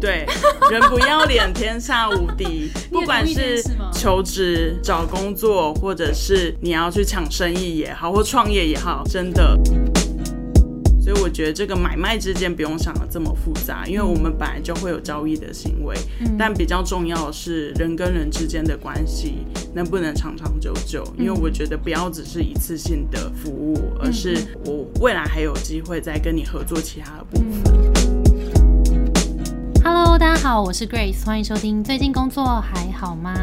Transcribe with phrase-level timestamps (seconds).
[0.00, 0.24] 对，
[0.70, 2.70] 人不要脸，天下无敌。
[2.90, 3.62] 不管是
[3.92, 9.58] 求职、找工作，或者是你要去抢生意也好，或创业也好，真的。
[11.02, 15.96] 所以我觉得这个买卖之间不用想的这么复杂，因为我们本来就会有交易的行为。
[16.38, 19.38] 但比较重要的是人跟人之间的关系
[19.74, 21.02] 能不能长长久久。
[21.18, 27.89] 因为我觉得不要只是一次性的服务，而是我未来还有机会再跟你合作其他的部分。
[29.92, 31.82] Hello，大家好，我是 Grace，欢迎收听。
[31.82, 33.34] 最近工作还好吗？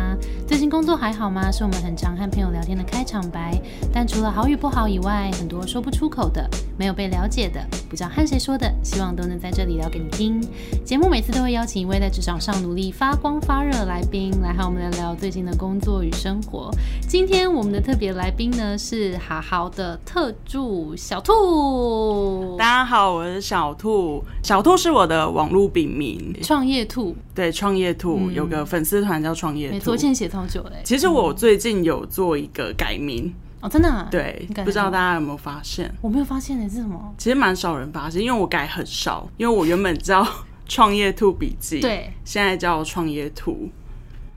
[0.48, 1.52] 最近工作还好吗？
[1.52, 3.62] 是我们很常和朋友聊天的开场白。
[3.92, 7.60] 但除了好与不好以外，很多说不出口的，没有被了解的，
[7.90, 10.40] 不知道和谁说的，希望都能在这里聊给你听。
[10.86, 16.70] 节目每次都会邀请一位在职场上努力发光发热来宾，来和我们聊聊最近的工作与生活。
[17.08, 22.56] 今天我们的特别来宾呢是好好的特助小兔。
[22.60, 26.36] 大家好，我是小兔，小兔是我的网络笔名。
[26.44, 30.76] 创业兔，对，创业兔有个粉丝团叫创业兔，没错，现在写超久嘞。
[30.84, 33.34] 其实我最近有做一个改名
[33.68, 35.94] 哦，真的，对，不知道大家有没有发现？
[36.02, 37.14] 我没有发现的是什么？
[37.18, 40.26] 其实蛮少人发现，因为我改很少，因为我原本叫
[40.66, 43.70] 创业兔笔记，对，现在叫创业兔，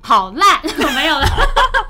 [0.01, 0.61] 好烂，
[0.97, 1.27] 没有了，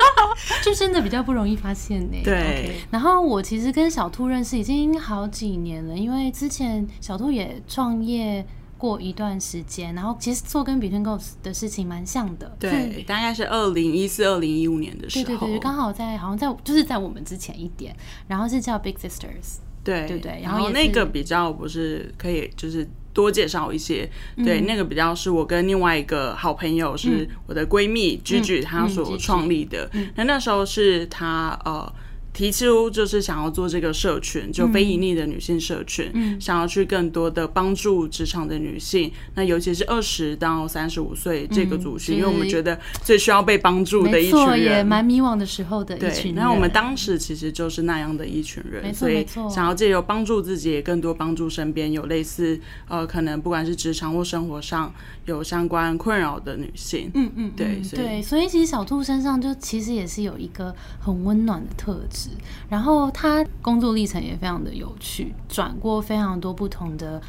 [0.62, 2.18] 就真的比较不容易发现呢。
[2.22, 8.44] 对，然后我其实跟小兔认识已经好几年了，因为之前小兔也创业。
[8.80, 12.56] 过一段时间，然后其实做跟 Between Goals 的事情蛮像的。
[12.58, 15.24] 对，大概是二零一四、二零一五年的时候。
[15.26, 17.94] 对对对，刚好在好像在就是在我们之前一点，
[18.26, 19.58] 然后是叫 Big Sisters。
[19.84, 24.10] 对对对，然后那个比较不是可以就是多介绍一些。
[24.38, 29.90] 对，那个比较是我跟另外一个好朋友是我的闺蜜 Gigi 她所创立的。
[30.14, 31.92] 那那时候是她呃。
[32.32, 46.34] 提出就是想要做这个社群，就非盈利的女性社群，想要去更多的帮助职场的女性，那尤其是二十到三十五岁这个族群，因为我们觉得最需要被帮助的一群人，也蛮迷惘的时候的一群。
[46.34, 52.58] 那我们当时其实就是那样的一群人，所以想要借由帮助自己，也更多帮助身边有类似
[52.88, 54.94] 呃，可能不管是职场或生活上
[55.26, 57.10] 有相关困扰的女性。
[57.14, 62.19] 嗯嗯，对对，所以其实小兔身上就其实也是有一个很温暖的特质。
[62.68, 67.22] 然后他工作历程也非常的有趣，转过非常多不同的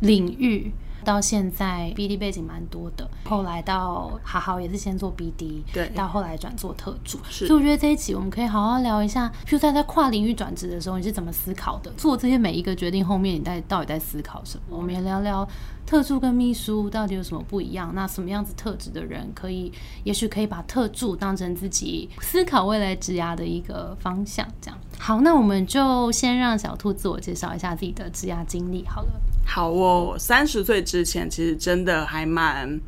[0.00, 0.72] 领域，
[1.04, 3.08] 到现在 BD 背景蛮多的。
[3.24, 7.18] 后来到好好也是先做 BD，对，到后来转做特助。
[7.30, 11.90] 所以我觉得这一集我们可以好好聊一下，譬如在在跨领域转职的时候，你是怎么思考的？
[11.96, 14.76] 做这些每一个决定后面，你在到底在思考什么？
[14.76, 15.48] 我们也聊聊。
[15.86, 17.92] 特助跟秘书到底有什么不一样？
[17.94, 24.44] 那什么样子特质的人可以，也许可以把特助当成自己思考未来职涯的一个方向？
[24.60, 29.10] 这样好，那我们就先让小兔自我介绍一下自己的职涯经历好了。
[29.46, 32.78] 好哦，三十岁之前其实真的还蛮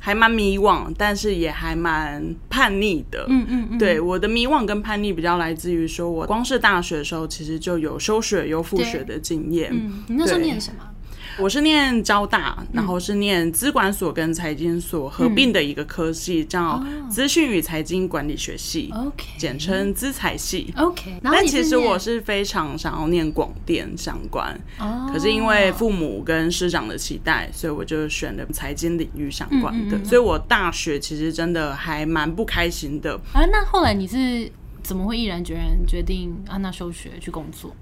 [0.00, 3.26] 还蛮迷惘，但是也还蛮叛逆的。
[3.28, 9.70] 嗯嗯嗯，对，我的迷惘跟叛逆比较来自于说，我光是大学的时候其实就有休学又复学的经验。
[9.72, 10.84] 嗯，你那时候念什么？
[11.36, 21.18] 我是念交大，然后是念资管所跟财经所合并的一个科系，叫资讯与财经管理学系，OK，简称资财系，OK。
[21.22, 24.58] 但其实我是非常想要念广电相关，
[25.12, 30.02] 可是因为父母跟师长的期待，所以我就选了财经领域相关的。
[30.04, 33.14] 所以我大学其实真的还蛮不开心的。
[33.32, 34.48] 啊，那后来你是
[34.82, 37.74] 怎么会毅然决然决定安娜休学去工作？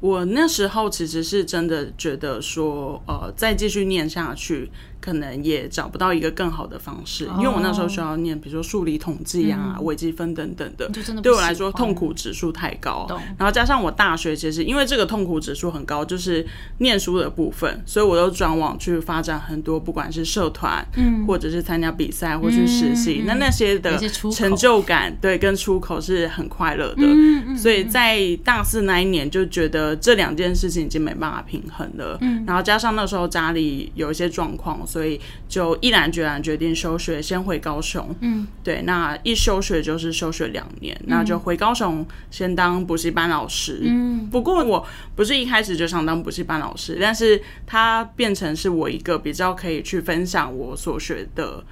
[0.00, 4.70] 我那时候其实是真的觉得说，呃，再继续念下去。
[5.00, 10.90] 可能也找不到一个更好的方式，因为我那时候需要念，比如说数理统计啊、微积分等等的，
[11.22, 13.06] 对我来说痛苦指数太高。
[13.38, 16.44] 然后加上我大学其实因为这个痛苦指数很高，就是
[16.78, 23.96] 念书的部分，所以我都转往去发展很多，不管是社团，嗯，或者是参加比赛或去实习，那那些的
[24.32, 27.56] 成就感，对，跟出口是很快乐的。
[27.56, 32.18] 所以在大四那一年就觉得这两件事情已经没办法平衡了。
[32.20, 34.84] 嗯，然后加上那时候家里有一些状况。
[34.88, 38.16] 所以就毅然决然决定休学，先回高雄。
[38.20, 43.82] 嗯，对，那一休学就是休学两年，那就回高雄先当补习班老师。
[43.82, 51.62] 嗯，不过我不是一开始就想当补习班老师，但是它变成是我一个比较可以去分享我所学的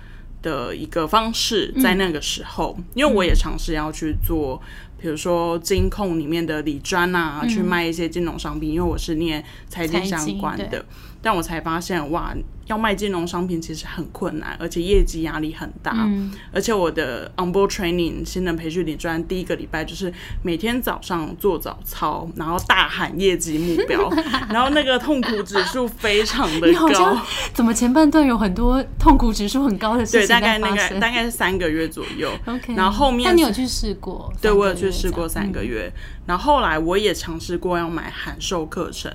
[0.43, 4.61] 的一个方式，在那个时候，因为我也尝试要去做。
[4.99, 10.85] 比如说金控里面的理专啊，去卖一些金融商品，因为我是念财经相关的。
[11.27, 12.33] 但我才发现，哇，
[12.67, 15.91] 要卖金融商品其实很困难，而且业绩压力很大。
[15.93, 20.13] 嗯，而且我的 onboard training 新人培训理专第一个礼拜就是
[20.45, 24.09] 每天早上做早操，然后大喊业绩目标，
[24.51, 27.21] 然后那个痛苦指数非常的高。
[27.53, 32.31] 怎么前半段有很多痛苦指数很高的事情对，大概那个大概是三个月左右。
[32.47, 34.33] OK，然后后面，但你有去试过？
[34.41, 35.93] 对，我有去试过三个月。
[36.25, 39.13] 然后后来我也尝试过要买函授课程。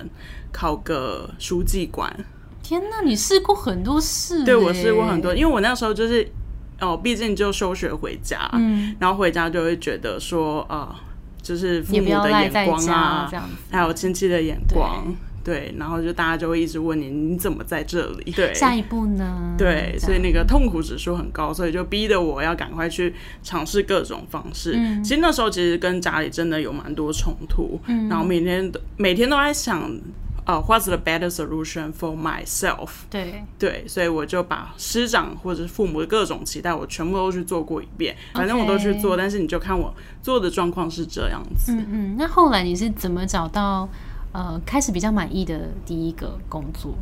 [0.52, 2.14] 考个书记官，
[2.62, 3.00] 天哪！
[3.02, 6.30] 你试过很多事，对我试过很多，因为我那时候就是
[6.80, 11.00] 哦，毕竟就休学回家，嗯，然后回家就会觉得说啊，
[11.42, 15.12] 就是父母的眼光啊，这样子，还有亲戚的眼光，
[15.42, 18.30] 对，然后就大家就会一直问你你怎么在这里？
[18.32, 19.54] 对，下一步呢？
[19.58, 24.72] 对，所以那个痛苦指数很高，所以就逼得我要赶快去尝试各种方式。
[25.02, 29.90] 其实那时候其实跟家里真的有蛮多冲突，嗯，然后每天都每天都在想。
[30.44, 32.88] 呃，What's the better solution for myself？
[33.08, 38.16] 对对，所以我就把师长或者是父母的各种期待，我全部都去做过一遍。
[38.34, 41.72] 反正我都去做，但是你就看我做的状况是这样子。
[41.72, 43.88] 嗯嗯，那后来你是怎么找到
[44.32, 46.92] 呃开始比较满意的第一个工作？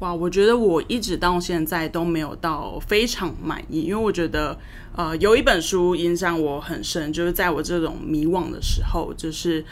[0.00, 4.58] 哇，我觉得我一直到现在都没有到非常满意，因为我觉得
[4.96, 9.64] 呃有一本书影响我很深，就是在我这种迷惘的时候，就是。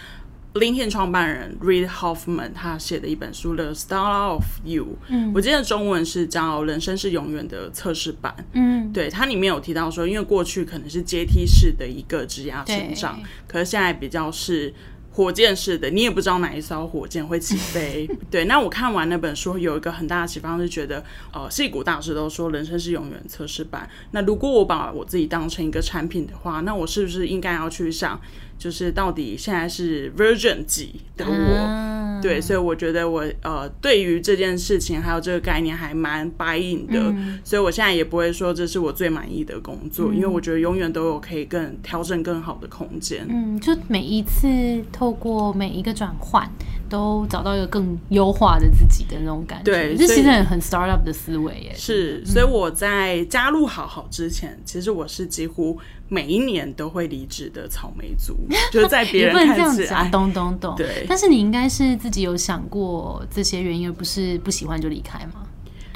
[0.58, 14.73] LinkedIn 创办人 Reid Hoffman 他写的一本书《The Start of You》，嗯，我记得中文是叫《人生是永远的测试版》，嗯，对，它里面有提到说，因为过去可能是阶梯式的一个职涯成长，可是现在比较是。
[15.17, 18.06] 火箭式的，你也不知道哪一艘火箭会起飞。
[18.31, 23.88] 对，那我看完那本书，有一个很大的启发，是觉得，呃，戏骨大师都说人生是永远测试版。
[24.11, 28.20] 那如果我把我自己当成一个产品的话，那我是不是应该要去想，
[28.58, 31.97] 就是到底现在是 version 几的我？
[32.23, 37.14] 对，所以我觉得我呃，对于这件事情还有这个概念还蛮 buy 的，
[37.44, 43.26] 所以我现在也不会说这是我最满意的工作，因为我觉得永远都有可以更调整更好的空间。
[43.29, 44.49] 嗯，就每一次
[44.91, 46.50] 透过每一个转换，
[46.88, 49.70] 都找到一个更优化的自己的那种感觉。
[49.70, 51.73] 对，这其实很 startup 的思维耶。
[51.76, 55.79] 是，所以我在加入好好之前，其实我是几乎。
[56.08, 58.37] 每一年都会离职的草莓族，
[58.73, 60.75] 就是在别人看起来，懂懂懂。
[60.76, 65.45] 对，但是你应该是自己有想过这些原因，而不是不喜欢就离开吗？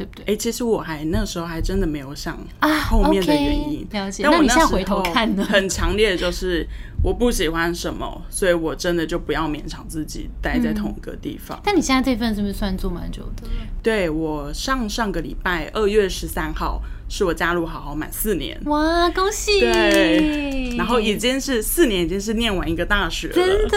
[0.00, 0.32] 对不对？
[0.32, 3.86] 哎，其实我还那时候还真的没有想啊后面的原因。
[3.90, 4.22] 了解。
[4.22, 5.44] 那你现在回头看呢？
[5.44, 6.66] 很强烈的就是
[7.02, 11.60] 我不喜欢什么，所以我真的就不要勉强自己待在同一个地方。
[11.62, 13.46] 但你现在这份是不是算做蛮久的？
[13.82, 16.80] 对我上上个礼拜二月十三号。
[17.12, 19.58] 是我加入好好满四年哇，恭喜！
[19.58, 23.76] 对，然后已经是四年，已经是念完一个大学了，真的。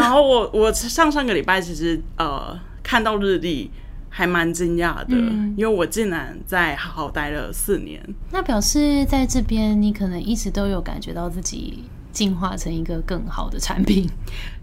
[0.00, 3.70] 然后我我上上个礼拜其实呃看到日历
[4.10, 5.16] 还蛮惊讶的，
[5.56, 7.98] 因为我竟然在好好待了四年。
[8.30, 14.06] 那表示在这边你可能一直都有感觉到自己进化成一个更好的产品。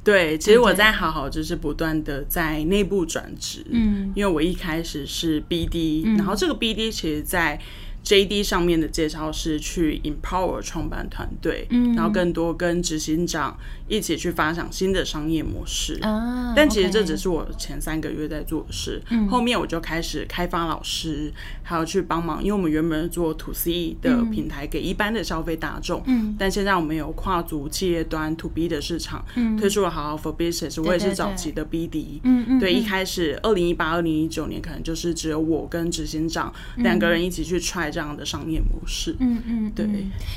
[0.04, 7.60] 对，其实我在好好就是不断的在内部转职，嗯，因为我一开始是 BD，然后这个 BD 其实在。
[8.08, 13.60] J D 上面的介绍是去 empower 创办团队，嗯，然后更多跟执行长
[13.90, 16.00] 一起去发展新的商业模式。
[16.02, 16.54] 啊。
[16.56, 21.34] 但其实这只是我前三个月在做的事，嗯，后面我就开始开发老师，
[21.64, 37.97] 还有去帮忙，因为我们原本是做 to C 的平台给一般的消费大众，嗯，但现在我们有跨足企业端 to B 的市场，嗯，推出了好好 for business，我也是早期的 B D，嗯嗯，对，一开始二零一八、二零一九年可能就是只有我跟执行长两个人一起去 try。
[37.98, 39.84] 这样的商业模式，嗯嗯，对，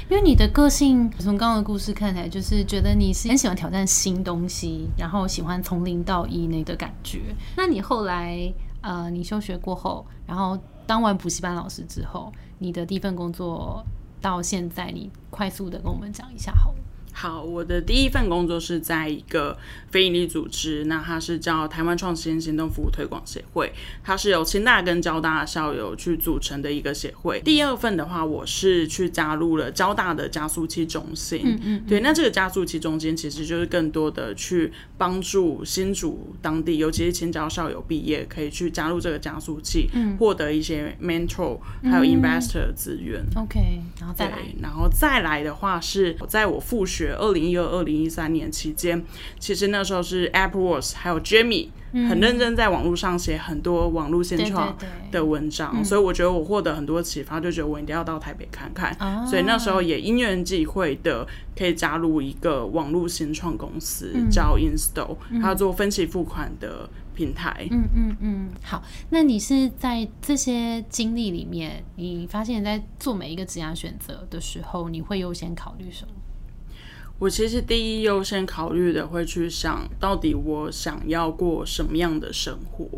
[0.08, 7.20] 因为你的个性从刚刚的故事看起来，就是觉得你是很喜欢挑战新东西，然后喜欢从零到一那个感觉。
[7.54, 8.50] 那你后来
[8.80, 13.84] 呃，你休学过后，然后当完补习班老师之后，你的第一份工作
[14.22, 16.78] 到现在，你快速的跟我们讲一下好了。
[17.20, 19.58] 好，我的第一份工作是在一个
[19.90, 23.70] 非营利组织，那它是叫台湾创新行动服务推广协会，
[24.02, 27.38] 它是由清大跟交大校友去组成的一个协会。
[27.42, 43.22] 第二份的话，我是去加入了交大的加速器中心，嗯嗯，对，那这个加速器中心其实就是更多的去帮助新主当地，尤其是青交校友毕业，可以去加入这个加速器，嗯，获得一些 mentor 还有 investor 资源。
[43.36, 43.60] OK，
[43.98, 47.09] 然后再来，然后再来的话是在我复学。
[47.14, 49.04] 二零一二、二零一三年期间，
[49.38, 54.76] 其实那时候是 AppWorks 还有 Jamie 很认真在网络上写很多网络新创
[55.10, 58.96] 的文章，所以我觉得我获得很多启发，就觉得我一定要到台北看看。
[59.26, 61.26] 所以那时候也因缘际会的
[61.56, 66.88] 可以加入一个网络新创公司叫 Install，它做分期付款的。
[67.12, 76.14] 平台，嗯嗯嗯，好，那你是在这些经历里面，你发现，在做每一个职业选择的时候，你会优先考虑什么？
[77.20, 82.88] 我其实第一优先考虑的会去想到底我想要过什么样的生活。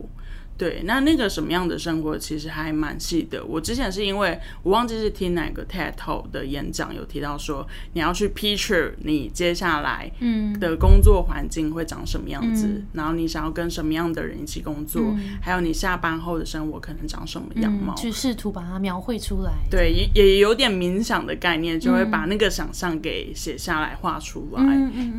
[0.57, 3.45] 对，那那个什么样的生活其实还蛮细的。
[3.45, 15.03] 我之前是因为我忘记是听哪个 TED Talk 的演讲有提到说，你要去 picture 你接下来嗯的工作环境会长什么样子，然后你想要跟什么样的人一起工作，
[15.41, 19.53] 还有你下班后的生活可能长什么样貌，去试图把它描绘出来。
[19.71, 24.63] 对，也也有点冥想的概念，就会把那个想象给写下来画出来。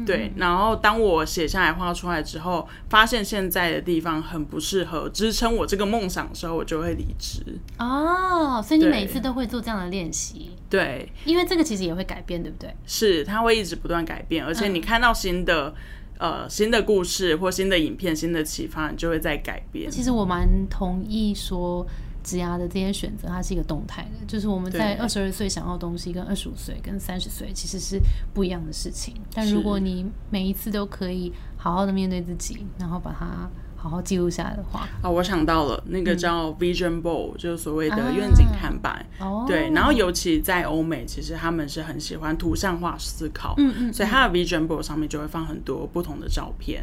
[0.05, 7.41] 对，然后当我写下来画出来之后，发现现在的地方很不适合支撑我这个梦想的时候，我就会离职
[7.79, 8.61] 哦。
[8.61, 12.75] 所以你每次都会做这样的练习，对，因为这个其实也会改变，对不对？
[12.85, 15.73] 是，它会一直不断改变，而且你看到新的
[16.17, 19.89] 呃新的故事或新的影片、新的启发，你就会在改变。
[19.89, 21.87] 其实我蛮同意说，
[22.21, 27.97] 职涯的这些选择，它是一个动态的，就是我们在二十二岁想要东西，跟二十五岁、跟三十岁其实是
[28.33, 29.15] 不一样的事情。
[29.33, 33.49] 但如果你每一次都可以好好的面对自己，然后把它。
[33.83, 34.87] 好好记录下来的话。
[35.01, 39.05] 啊，我想到了那个叫 Vision Board，就是所谓的愿景看板。
[39.19, 46.81] 哦，对，然后尤其在欧美，其实他们是很喜欢图像化思考，嗯嗯，所以他的 Vision Board 上面就会放很多不同的照片。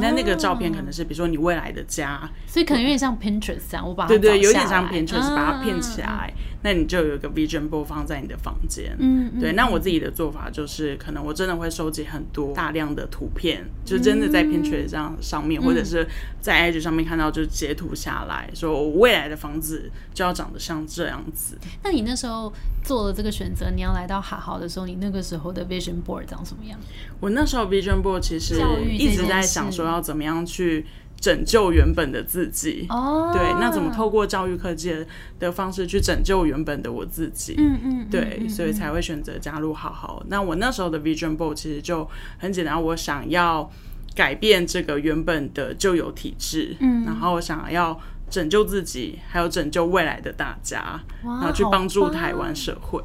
[0.00, 6.32] 那那个照片可能是比如说你未来的家，所以可能有点像 Pinterest 这样，我把它对对，有点像 Pinterest 把它片起来。
[6.62, 9.52] 那你就有一个 vision board 放在你的房间，嗯，对。
[9.52, 16.06] 那我自己的做法就是，可能我真的会收集很多大量的图片，就真的在 Pinterest 这样上面，或者是
[16.38, 21.56] 在 Edge 上面看到，就截图下来说，我未来的房子就要长得像这样子。
[21.82, 22.52] 那你那时候
[22.84, 26.78] 做了这个选择，你要来到好好的时候，你那个时候的 vision board 长什么样？
[27.20, 30.86] 我那时候 vision board 其实一直在想说，要怎么样去。
[31.20, 35.04] 拯救原本的自己，哦，对，那怎么透过教育科技
[35.38, 37.54] 的方式去拯救原本的我自己？
[37.58, 40.24] 嗯嗯，对，所以才会选择加入好好。
[40.28, 42.08] 那我那时候的 Vision Board 其实就
[42.38, 43.70] 很简单，我想要
[44.14, 52.98] 改变这个原本的旧有体制，嗯，然后想要拯救自己，还有拯救未来的大家，然后去帮助台湾社会。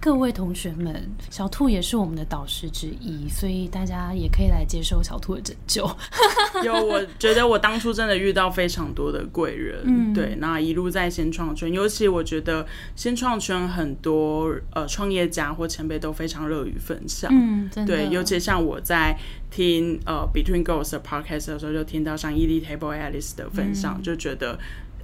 [0.00, 5.90] 各位同学们，小兔也是我们的导师之一，所以大家也可以来接受小兔的拯救。
[6.64, 12.64] 有，我觉得我当初真的遇到非常多的贵人，嗯，对，那一路在先创圈，尤其我觉得
[12.94, 19.18] 先创圈很多呃创业家或前辈都非常乐于分享，嗯，对，尤其像我在
[19.50, 24.58] 听呃 Between Girls 的 podcast 的时候，就听到像 Ed Table Alice 的分享，就觉得。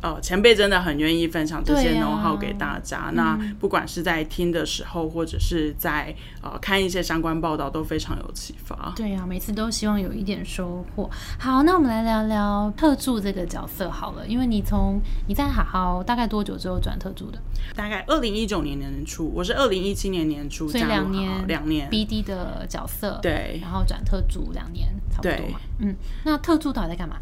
[0.05, 3.11] 呃，前辈真的很愿意分享这些 know how 给大家。
[3.15, 8.93] 那不管是在听的时候，或者是在呃看一些相关报道，都非常有启发。
[8.95, 11.11] 对呀，每次都希望有一点收获。
[11.39, 14.29] 好，那我们来聊聊特助这个角色好了。
[14.29, 17.39] 因为你从你在好好大概多久之后转特助的？
[17.75, 25.59] 大概二零一九年年初，我是二零一七年年初所以两年两年 BD 的角色，对，然后转特助两年差不多嘛。
[25.79, 25.97] 嗯，
[26.27, 27.17] 那特助到底在干嘛？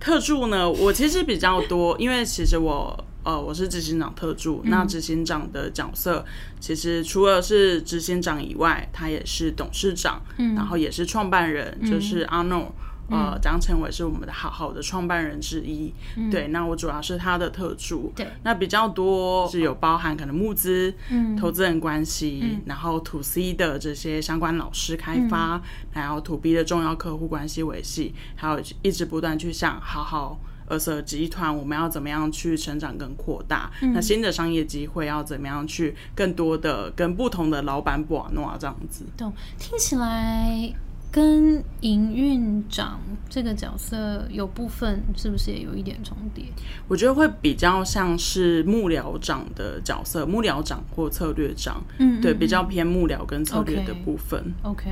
[0.00, 6.24] 特助呢，我其实比较多，因为其实我呃我是执行长特助，那执行长的角色
[6.58, 10.20] 其实除了是执行长以外，他也是董事长，
[10.56, 12.74] 然后也是创办人，就是阿诺。
[13.10, 15.92] 呃，张成伟是我们的好好的创办人之一，
[16.30, 20.94] 对，那我主要是他的特助，对，那比较多是有包含可能募资、
[21.38, 25.60] 投资人关系，然后 to C 的这些相关老师开发，
[25.92, 30.38] 还有 to B 的重要客户关系维系，还有一直不断去想好好
[30.68, 39.32] 二色集团我们要怎么样去成长跟扩大，那新的商业机会要怎么样去更多的跟不同的老板把诺这样子，懂？
[39.58, 40.72] 听起来。
[41.10, 46.44] 跟营运长这个角色有部分是不是也有一点重叠？
[46.86, 54.54] 我觉得会比较像是幕僚长的角色，幕僚长或策略长，嗯，对，比较偏幕僚跟策略的部分。
[54.62, 54.90] OK，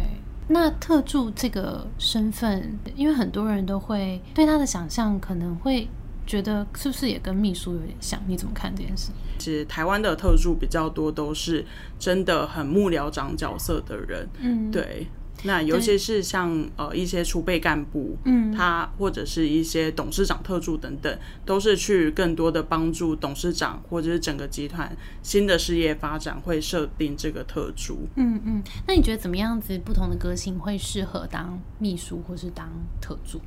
[0.48, 5.86] 那特助这个身份，因为很多人都会对他的想象可能会
[6.26, 8.20] 觉得是不是也跟秘书有点像？
[8.26, 9.10] 你怎么看这件事？
[9.38, 11.64] 其实台湾的特助比较多都是
[11.96, 15.06] 真的很幕僚长角色的人，嗯，对。
[15.44, 28.08] 那尤其是像呃一些储备干部，嗯，他或者是一些董事长、特助等等，都是去更多的帮助董事长或者是整个集团新的事业发展，会设定这个特助。
[28.16, 32.68] 嗯嗯，那你觉得怎么样子不同的个性会适合当秘书或是当
[33.00, 33.40] 特助？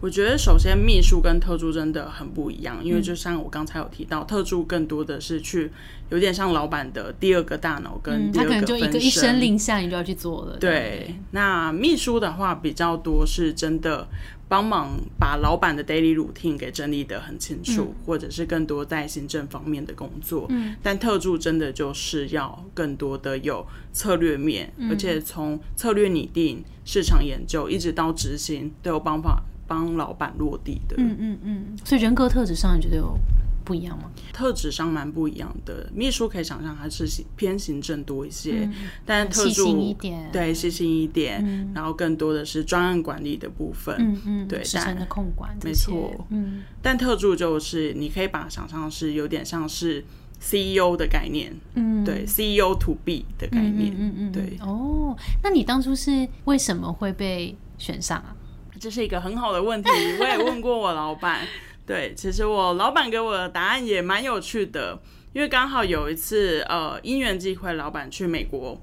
[0.00, 5.70] 我觉得首先秘书跟特助真的很不一样，因为就像我刚才有提到，特助更多的是去
[6.08, 9.40] 有点像老板的第二个大脑跟嗯，他可能就一个一声身。
[9.40, 10.56] 令下，你就要去做了。
[10.56, 14.08] 对，那秘书的话比较多是真的
[14.48, 20.46] 帮忙把老板的 daily routine 给整理得很清楚，或者是更多在行政方面的工作。
[20.48, 30.96] 嗯，但特助真的就是要更多的有策略面，而且从策略拟定、市场研究一直到执行都有办法帮老板落地的。
[30.98, 33.16] 嗯嗯嗯，所以人格特质上你觉得有
[33.64, 34.10] 不一样吗？
[34.32, 35.88] 特质上蛮不一样的。
[35.94, 38.68] 秘书可以想象他是偏行政多一些，
[39.06, 43.94] 但特细助心一点对细心一点，然后更多的是专案管理的部分。
[44.00, 50.04] 嗯嗯，对时程的控管这没，错嗯但特助就是你可以把它想象是有点像是
[50.40, 58.34] CEO 的概念，嗯，对 CEO to B 的概念，嗯嗯嗯，对，哦，那你当初是为什么会被选上啊？
[58.80, 61.46] 这是一个很好的问题，我也问过我老板。
[61.86, 64.98] 对，其实我老板给我的答案也蛮有趣的，
[65.34, 68.80] 因为刚好有一次，呃，因缘际会，老板去美国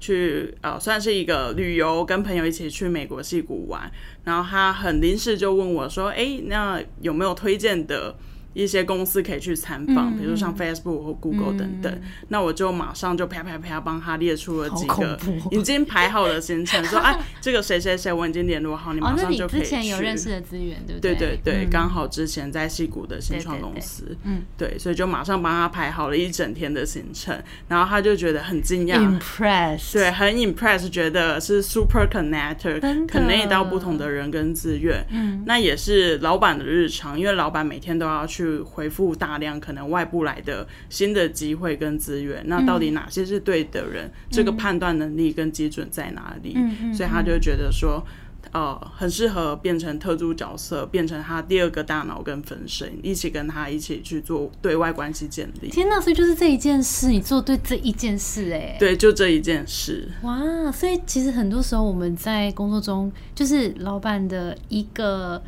[0.00, 3.90] 去，呃，算是一个旅游，跟朋友一起去美国戏谷玩，
[4.24, 8.16] 然后他很临时就问我说：“哎，那有没有推荐的？”
[8.54, 15.18] 一些公司可以去参访，嗯比如说像 Facebook 或 Google 等等，那我就马上就啪啪啪帮他列出了几个
[15.50, 19.64] 已经排好的行程，说哎，这个谁谁谁我已经联络好，你哦，马上就可以去。
[19.64, 21.14] 之前有认识的资源，对不对？
[21.14, 21.70] 对对对，嗯。
[21.70, 28.98] 刚、好之前在戏谷的新创公司，嗯，对，所以就马上帮他排好了一整天的行程，然后他就觉得很惊讶。
[29.18, 33.12] impress，对，很 impress，觉得是 super connector，真的。
[33.12, 35.04] connect 到不同的人跟资源。
[35.10, 44.10] 嗯，那也是老板的日常，因为老板每天都要去回复大量可能外部来的新的机会跟资源，那到底哪些是对的人？
[44.30, 46.56] 这个判断能力跟基准在哪里？
[46.92, 48.04] 所以他就觉得说。
[48.52, 55.68] 呃，很适合变成特助角色，变成他第二个大脑跟分身，一起跟他一起去做对外关系建立。
[55.70, 60.08] 天呐，所以就是这一件事，你做对这一件事，哎，对，就这一件事。
[60.22, 65.42] 哇，所以其实很多时候我们在工作中，就是老板的一个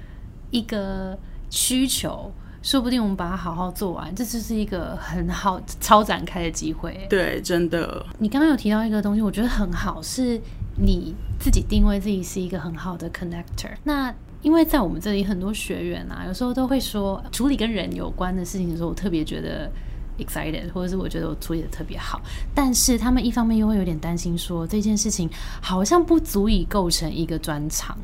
[0.51, 1.17] 一个
[1.51, 2.33] 需求，
[2.67, 7.07] 说不定我们把它好好做完，这就是一个很好超展开的机会。
[7.09, 10.41] 对，真的，你刚刚有提到一个东西，我觉得很好，是
[10.77, 13.71] 你自己定位自己是一个很好的 connector。
[13.85, 19.71] 那因为在我们这里很多学员啊，有时候都会说处理跟人有关的事情的时候，我特别觉得
[20.19, 22.21] excited，或者是我觉得我处理的特别好，
[22.53, 25.31] 但是他们一方面又会有点担心说这件事情
[25.63, 27.97] 好像不足以构成一个专长。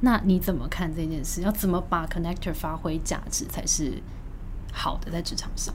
[0.00, 1.42] 那你怎么看这件事？
[1.42, 3.92] 要怎么把 connector 发挥价值才是
[4.72, 5.74] 好的在职场上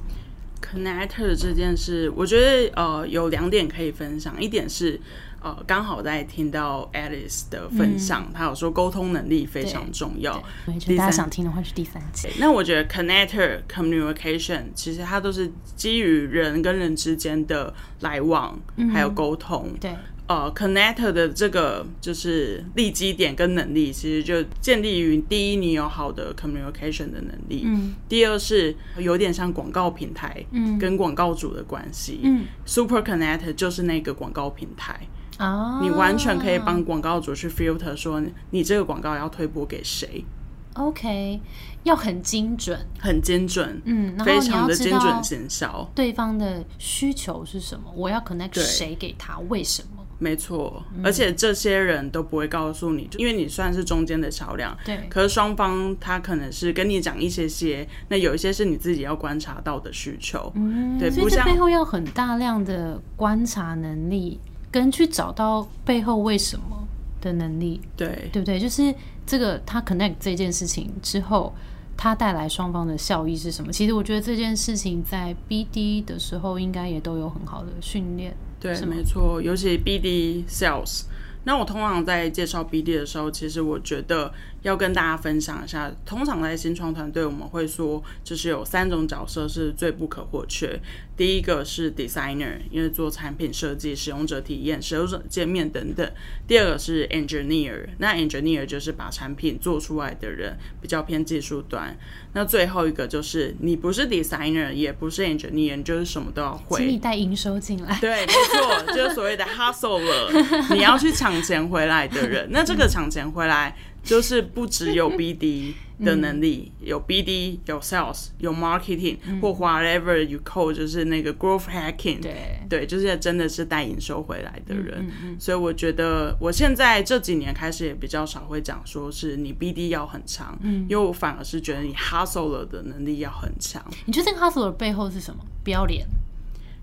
[0.61, 4.99] ？connector 这件事，我觉得呃有两点可以分享，一点是
[5.41, 10.41] 呃刚好在听到 Alice 的分享，她有说沟通能力非常重要。
[10.65, 12.29] 我觉得大家想听的话，是第三集。
[12.39, 18.59] 那我觉得 connector communication 其实它都是基于人跟人之间的来往，
[18.91, 19.71] 还有沟通。
[19.79, 19.95] 对，
[20.27, 32.21] 呃，connector 的这个就是利基点跟能力，其实就建立于第一，你有好的 communication 的能力；嗯第二是有点像广告平台嗯跟广告主的关系。
[32.23, 35.07] 嗯 Super connector 就是那个广告平台，
[35.37, 40.25] 哦，你完全可以帮广告主去 filter 说你这个广告要推播给谁
[40.73, 41.39] ，OK，
[41.83, 45.87] 要很精准，很精准，嗯，非常的精准道行销。
[45.93, 50.04] 对方的需求是什么，我要 connect 谁给他，为什么？
[50.25, 54.75] 没错，嗯而且这些人都不会告诉你，就因为你算是中间的桥梁。
[54.83, 60.51] 对，可是双方他可能是跟你讲一些些，那有一些是你自己要观察到的需求。
[60.55, 64.39] 嗯，对不像所以这背后要很大量的观察能力，
[64.71, 66.87] 跟去找到背后为什么
[67.21, 68.59] 的能力，对对不对？
[68.59, 68.93] 就是
[69.27, 71.53] 这个他 connect 这件事情之后。
[71.97, 73.71] 它带来双方的效益是什么？
[73.71, 78.35] 其实我觉得这件事情在 BD 的时候应该也都有很好的训练。
[78.73, 81.03] 对，没错，尤其 BD sales。
[81.43, 84.33] 那我通常在介绍 BD 的时候，其实我觉得
[84.65, 85.91] 要跟大家分享一下。
[86.07, 90.79] 通常在新创团队，我们会说，就是有三种角色是最不可或缺。
[91.15, 96.11] 第一个是 designer，因为做产品设计、使用者体验、使用者界面等等。
[96.47, 101.95] 第二个是 engineer，那 engineer 就是把产品做出来的人，比较偏技术端。
[102.33, 106.79] 那最后一个就是你不是 designer，也不是 engineer，就是什么都要会。
[106.79, 107.95] 请你带营收进来。
[108.01, 112.47] 对，没错，就是所谓的 hustler，你要去抢钱回来的人。
[112.49, 113.75] 那这个抢钱回来。
[114.05, 125.09] 就是不只有 BD 的能力，有 BD，有 Sales，有 Marketing 或 Whatever you call，就是那个 Growth Hacking，对对，就是真的是带营收回来的人。
[125.39, 130.57] 所以我觉得我现在这几年开始也比较少会讲说是你 BD 要很强，
[130.89, 133.81] 因为我反而是觉得你 Hustler 的能力要很强。
[134.05, 135.43] 你觉得这个 Hustler 背后是什么？
[135.63, 136.05] 不要脸。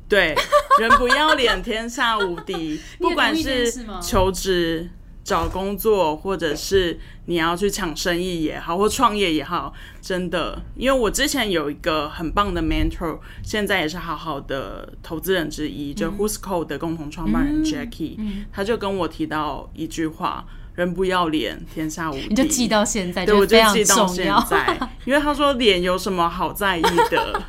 [0.09, 0.35] 对，
[0.81, 2.81] 人不要脸，天下无敌。
[2.99, 3.71] 不管是
[4.03, 4.91] 求职。
[5.25, 18.19] 找工作，或者是你要去抢生意也好，或创业也好，真的，因为我之前有一个很棒的 mentor，现在也是好好的投资人之一，就 Who's Code 的共同创办人 Jackie，
[18.53, 20.47] 他就跟我提到一句话。
[20.75, 22.27] 人不要脸，天下无敌。
[22.29, 27.43] 你就记到现在，对我就记到现在， 因为他说脸有什么好在意的？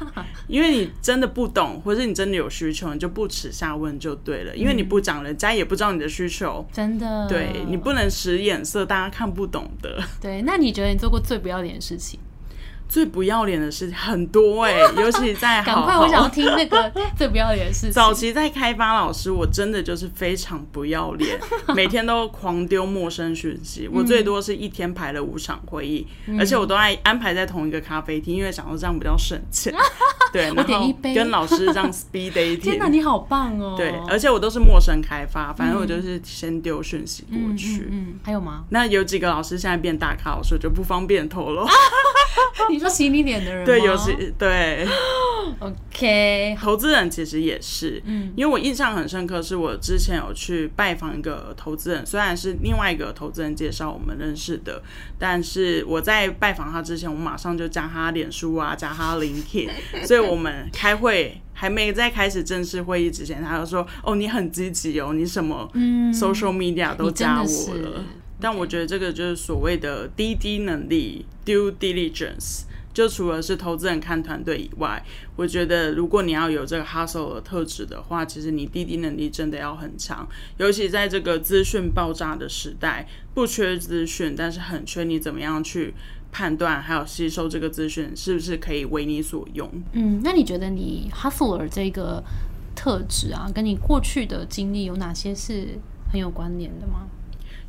[0.48, 4.56] 因为你真的不懂，或者你真的有需求，你就不耻下问就对了。
[4.56, 6.68] 因为你不讲，人家也不知道你的需求。
[6.72, 10.04] 真的，对你不能使眼色，大家看不懂的。
[10.22, 12.20] 对，那你觉得你做过最不要脸的事情？
[12.94, 17.92] 最不要脸的事情很多哎， 尤其在赶快，我想要听那个 最不要脸的事情。
[17.92, 21.40] 早期在开发老师，我真的就是非常不要脸，
[21.76, 23.90] 每天都狂丢陌生讯息。
[23.92, 26.06] 我最多是一天排了五场会议，
[26.38, 29.74] 而且我都爱安排在同一个咖啡厅，因为想说这样比较省钱。
[30.32, 32.62] 对，然后跟老师这样 speed dating。
[32.62, 33.74] 天哪，你好棒哦！
[33.76, 37.88] 对，而且我都是陌生开发，反正我就是先丢讯息过去。
[37.92, 38.66] 嗯，还有吗？
[38.70, 41.68] 那有几个老师现在变大咖老师，就不方便透露。
[42.70, 44.86] 你说洗你脸的人对，有时对。
[45.60, 54.82] OK，投资人其实也是，嗯，因为我印象很深刻，是我之前有去拜访一个投资人，虽然是另外一个投资人介绍我们认识的，
[55.20, 59.70] 但是我在拜访他之前，我马上就加他脸书啊，加他 LinkedIn，
[60.08, 65.70] 所以我们开会还没在开始正式会议之前，他就说：“哦，你很积极哦，你什么
[66.14, 68.04] social media 都加我了。”
[68.40, 72.64] 但我觉得这个就是所谓的滴滴能力 （due diligence）。
[72.94, 75.04] 就除了是投资人看团队以外，
[75.36, 80.28] 我觉得如果你要有这个 hustle 的特质的话，其实你滴滴能力真的要很强。
[80.58, 85.92] 尤其在这个资讯爆炸的时代，不缺资讯，但是很缺你怎么样去
[86.32, 89.68] 判断还有吸收这个资讯是不是可以为你所用。
[89.94, 92.24] 嗯，那你觉得你 hustler 这个
[92.76, 95.80] 特质啊，跟你过去的经历有哪些是
[96.12, 97.08] 很有关联的吗？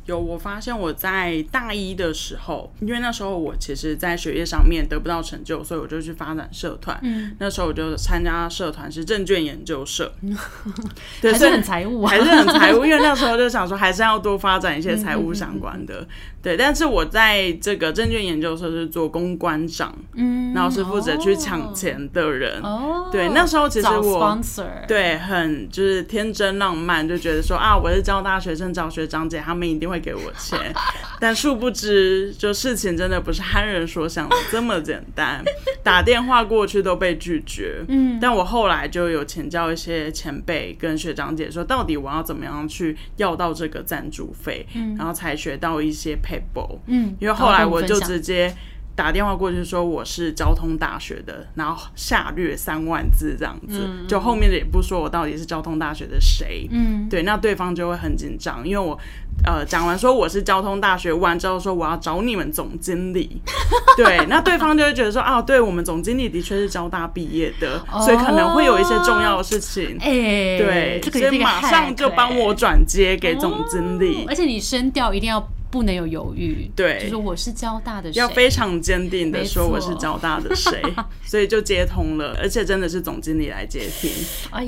[0.05, 6.95] 有，我发现我在大一的时候，因为那时候我其实，在学业上面得不到成就，所以我就去发展社团。
[7.01, 10.13] 嗯，那时候我就参加社团是证券研究社，
[11.23, 16.07] 还是很财务，还是很财务，因为那时候就想说，还是要多发展一些财务相关的。
[16.43, 22.61] 对，但是我在这个证券研究社是做公关长，嗯，然后是负责去抢钱的人。
[22.61, 24.39] 哦，对，那时候其实我
[24.87, 29.94] 对很就是天真浪漫，就觉得说啊，我是教大学生找学长姐，他们一定会。
[29.95, 30.73] 会给我钱，
[31.19, 35.43] 但殊不知，就事情真的不是憨人所想的这么简单。
[35.81, 48.53] 打电话过去都被拒绝，嗯，但我后来就有请教一些前辈跟学长姐说，到底我要怎么样去要到这个赞助费，嗯，然后才学到一些 paper，嗯，因为后来我就直接。
[48.95, 58.97] 打电话过去说我是交通大学的，然后下略三万字这样子，就后面的也不说我到底是交通大学的谁，嗯，对，那对方就会很紧张，因为我
[59.43, 63.41] 呃讲完说我是交通大学完之后说我要找你们总经理，
[63.97, 75.45] 对，那对方就会觉得说啊，对我们总经理的确是交大毕业的，所以可能会有一些重要的事情，哎，对，所以马上就帮我转接给总经理，而且你声调一定要。
[75.75, 80.81] 不能有犹豫，对，就是我是交大的，要非常坚定的说我是交大的谁，
[81.27, 84.09] 所以就接通了，而且真的是总经理来接听，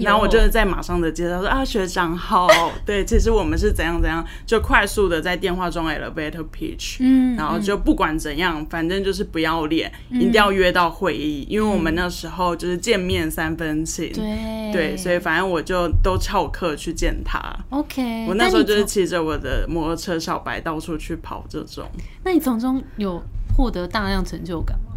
[0.02, 2.50] 然后我就是在马上的接到说啊学长好，
[2.86, 14.58] 对，其实我们是怎样怎样，就快速的在电话中 elevator pitch，嗯，然后就不管怎样，反正就是不要脸，一定要约到会议，因为我们那时候就是见面三分情，对。
[14.74, 17.39] 对，所以反正我就都翘课去见他
[17.70, 20.96] ，OK，我那时候就是骑着我的摩托车小白到处。
[20.97, 21.88] 去跑这种，
[22.23, 23.21] 那你从中有
[23.55, 24.93] 获得大量成就感吗？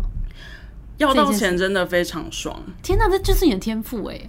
[0.98, 2.62] 要到钱真的非常爽！
[2.82, 4.20] 天哪，这就是你的天赋哎！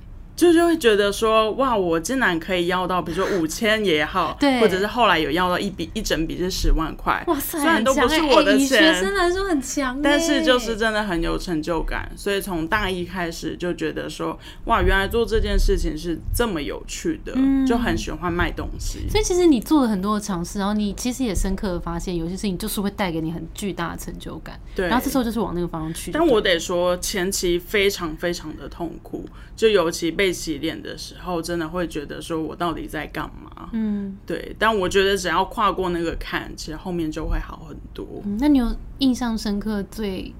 [0.41, 19.08] 就就会觉得说，哇，我竟然可以要到，比如说五千也好， 对或者是后来有要到一笔一整笔是十万块，哇塞，虽然都不是我的欸以学钱，生来说很强欸，但是就是真的很有成就感，所以从大一开始就觉得说，哇，原来做这件事情是这么有趣的，嗯就很喜欢卖东西。
[19.12, 24.60] 所以其实你做了很多的尝试，然后你其实也深刻的发现，有些事情就是会带给你很巨大的成就感。
[24.75, 26.10] 对然后这时候就是往那个方向去。
[26.10, 29.23] 但我得说，前期非常非常的痛苦，
[29.56, 33.70] 就尤其被洗脸的时候，真的会觉得说我到底在干嘛？
[33.74, 38.06] 嗯，对，但我觉得只要跨过那个坎，其实后面就会好很多。
[38.26, 40.34] 嗯那你有印象深刻最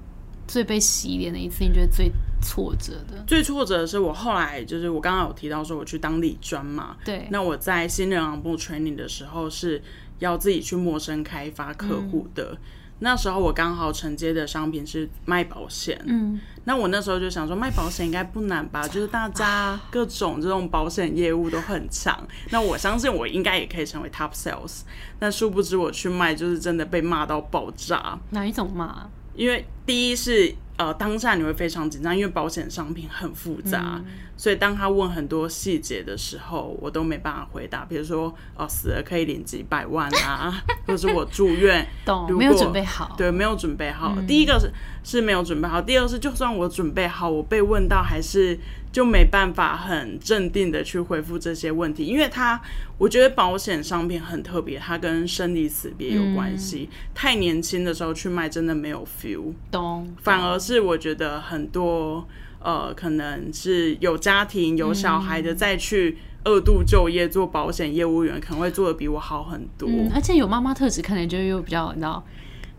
[0.46, 1.64] 最被洗脸的一次？
[1.64, 3.22] 你觉得最挫折的？
[3.26, 9.80] 最挫折的是我后来就是我刚刚有提到说我去当理专嘛，对，那我在新人行部 training 的时候是
[10.18, 12.56] 要自己去陌生开发客户的。
[13.02, 22.16] 那时候我刚好承接的商品是卖保险，嗯，那我那时候就想说卖保险应该不难吧， 就是大家各种这种保险业务都很强，
[22.50, 24.82] 那我相信我应该也可以成为 top sales。
[25.18, 29.08] 但殊不知我去卖就是真的被骂到爆炸，哪一种骂？
[29.34, 34.04] 因为第一是呃当下你会非常紧张，因为保险商品很复杂，嗯
[34.34, 37.84] 所以当他问很多细节的时候，我都没办法回答。
[37.84, 40.52] 比如说哦死了可以领几百万啊，
[40.86, 43.14] 或者是我住院， 懂，没有准备好。
[43.16, 44.14] 对，没有准备好。
[44.16, 44.72] 嗯第一个是
[45.04, 48.58] 是没有准备好，第二个是就算我准备好，我被问到还是
[48.90, 52.60] 就没办法很镇定的去回复这些问题，因为他
[52.98, 56.88] 我觉得保险商品很特别，它跟生离死别有关系。
[56.90, 62.26] 嗯太年轻的时候去卖真的没有 feel，懂，反而是我觉得很多
[62.60, 66.18] 呃可能是有家庭有小孩嗯的再去。
[66.44, 72.20] 二度就业做保险业务员可能会做的比我好很多，嗯，而且有妈妈特质，看起来就又比较你知道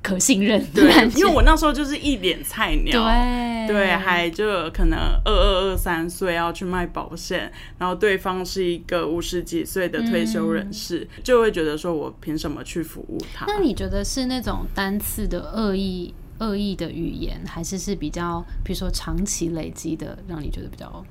[0.01, 0.91] 可信任的对。
[1.17, 13.45] 因为我那时候就是一脸菜鸟，对对，还就可能二二二三岁要去卖保险，然后对方是一个五十几岁的退休人士，就会觉得说我凭什么去服务他？
[13.47, 21.05] 那你觉得是那种单次的恶意、恶意的语言，还是是比较，比如说长期累积的，让你觉得比较？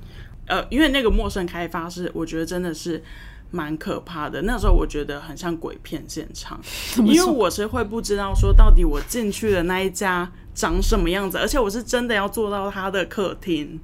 [0.47, 3.01] 呃，因为那个陌生开发是，我觉得真的是
[3.51, 4.41] 蛮可怕的。
[4.41, 6.59] 那时候我觉得很像鬼片现场，
[7.05, 13.79] 因为我是会不知道说到底我进去的那一家长什么样子，而且我是真的要坐到他的客厅。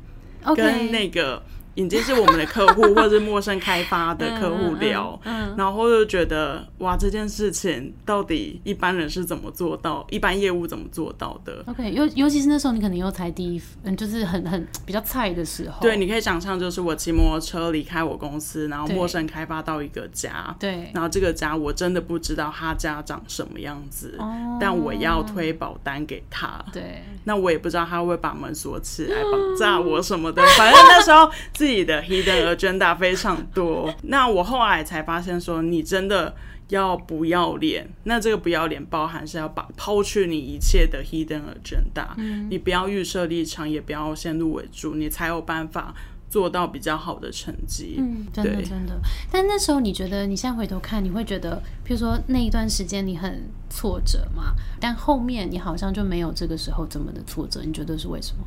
[0.56, 1.44] 跟那个
[1.80, 15.82] 已经是我们的客户或者是陌生开发的客户聊，嗯嗯嗯然后就觉得哇，这件事情到底一般人是怎么做到，一般业务怎么做到的？OK，尤尤其是那时候你可能又才第一，嗯，就是很很比较菜的时候。
[15.82, 33.94] 对，你可以想象，就是我骑摩托车离开我公司，然后陌生开发到一个家，对然后这个家我真的不知道他家长什么样子，哦但我要推保单给他，对，那我也不知道他会把门锁起来 绑架我什么的，反正那时候自己的 hidden agenda 非常多。
[34.04, 36.36] 那我后来才发现说，你真的
[36.70, 37.88] 要不要脸？
[38.04, 42.08] 那这个不要脸包含是要把抛去你一切的 hidden agenda，、
[42.50, 45.94] 你不要预设立场，也不要先入为主，你才有办法
[46.30, 47.96] 做到比较好的成绩。
[47.98, 49.00] 嗯，真的真的。
[49.32, 58.44] 但那时候你觉得，你现在回头看，你会觉得，譬如说那一段时间你很挫折嘛，但后面你好像就没有这个时候这么的挫折，你觉得是为什么？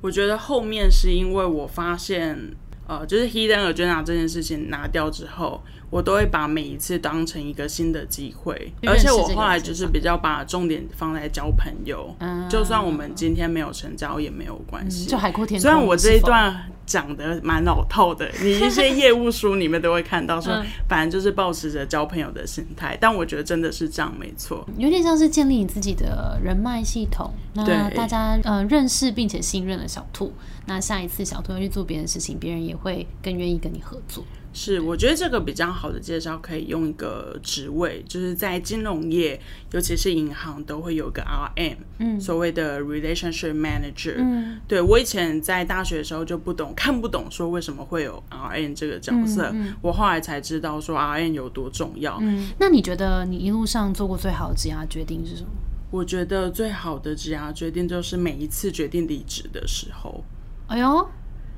[0.00, 2.38] 我觉得后面是因为我发现，
[2.86, 15.06] 呃，就是 hidden agenda 这件事情拿掉之后，我都会把每一次当成一个新的机会，而且我这个后来就是比较把重点放在交朋友，嗯就算我们今天没有成交也没有关系。
[15.06, 15.62] 就海阔天空。
[15.62, 24.66] 虽然我这一段讲的蛮老套的，你一些业务书里面都会看到说，嗯反正就是保持着交朋友的心态，但我觉得真的是这样没错。
[24.78, 30.32] 有点像是建立你自己的人脉系统，那大家呃认识并且信任了小兔，
[30.66, 34.24] 那下一次小兔要去做别的事情，别人也会更愿意跟你合作。
[34.58, 39.38] 是，我觉得这个比较好的介绍可以用一个职位，就是在金融业，
[39.72, 44.14] 尤其是银行都会有个 RM，嗯所谓的 relationship manager。
[44.16, 52.16] 嗯对我以前在大学的时候就不懂，看不懂说为什么会有 RM 这个角色，我后来才知道说 RM 有多重要。
[52.22, 55.50] 嗯，那你觉得你一路上做过最好的职涯决定是什么？
[55.90, 60.24] 我觉得最好的职涯决定就是每一次决定离职的时候。
[60.68, 61.08] 哎呦，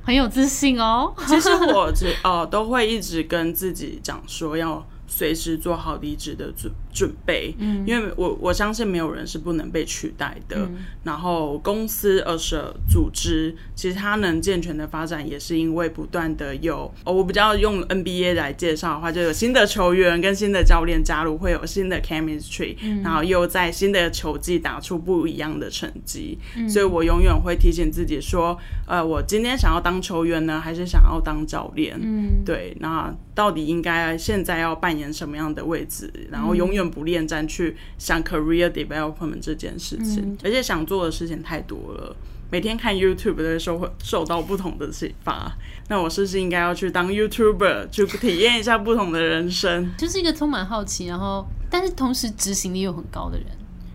[0.08, 1.12] 很有自信哦。
[1.26, 10.68] 其实我只哦都会一直跟自己讲说，要随时做好离职的准准备，嗯，因为我我相信没有人是不能被取代的。
[11.04, 26.36] 然后公司而是组织，其实它能健全的发展，也是因为不断的有，哦，我比较用 NBA 来介绍的话，就有新的球员跟新的教练加入，会有新的 chemistry，然后又在新的球季打出不一样的成绩。
[26.68, 28.58] 所以我永远会提醒自己说，
[28.88, 31.96] 呃，我今天想要当球员呢，还是想要当教练？
[32.02, 36.12] 嗯，对，那到底应该现在要扮演什么样的位置？
[36.30, 42.16] 然后永远不恋战去想 career development 这件事情，而且想做的事情太多了。
[42.50, 45.52] 每天看 YouTube 都会受受到不同的启发。
[45.88, 49.90] 那我是不是应该要去当 YouTuber，去体验一下不同的人生？
[49.98, 53.46] 就是一个充满好奇，然后但是同时执行力又很高的人。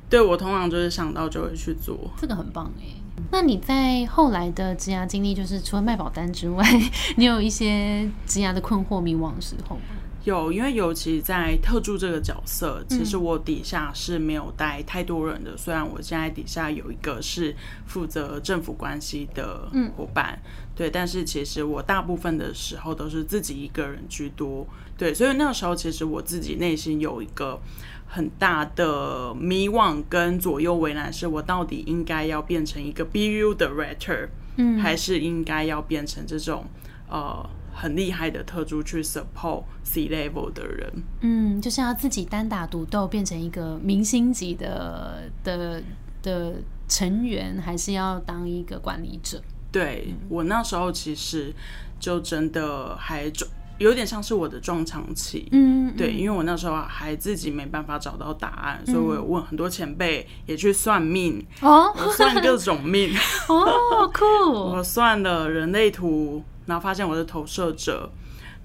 [0.07, 2.85] 对我通常就是想到就会去做，这个很棒哎。
[3.31, 6.63] 那你在后来的职涯经历，就是除了卖保单之外，
[7.17, 9.81] 你有一些职涯的困惑、迷惘的时候吗？
[10.25, 15.57] 有，因为尤其在特助这个角色，其实我底下是没有带太多人的。
[15.57, 17.53] 虽然我现在底下有一个是
[17.85, 20.39] 负责政府关系的伙伴，
[20.73, 24.65] 对，但是其实我大部分的时候都是自己一个人居多。
[24.97, 27.59] 对，所以那个时候其实我自己内心有一个
[28.07, 36.65] 很大的迷惘跟左右为难，是我到底应该要变成一个 BU 的 writer，嗯，还是应该要变成这种
[37.09, 37.49] 呃。
[37.73, 45.81] 很厉害的特助去 support C level 的人，嗯，就是要自己单打独斗变成一个明星级的的
[46.21, 46.53] 的
[46.87, 49.41] 成员，还是要当一个管理者？
[49.71, 51.51] 对我那时候其实
[51.99, 63.11] 就真的还撞，有点像是我的撞墙期，嗯，对，因为我那时候还自己没办法找到答案，所以我有问很多前辈，也去算命，哦，我算各种命，
[63.49, 64.23] 哦，酷，
[64.77, 66.43] 我算了人类图。
[66.65, 68.09] 然后发现我是投射者，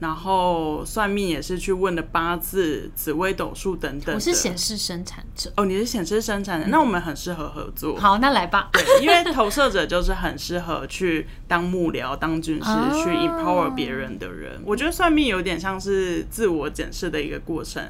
[0.00, 4.14] 然后算命也是去问的八字、紫微斗数等等。
[4.14, 7.98] 我是显示生产者哦，你是显示生产者，那我们很适合合作。
[7.98, 8.68] 好，那来吧。
[8.72, 12.70] 对，因为投射者就是很适合去当幕僚、当军师，
[13.02, 14.60] 去 empower 别人的人。
[14.64, 17.82] 我觉得算命有点像是自我检视的一个过程。